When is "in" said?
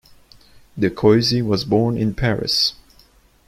1.95-2.11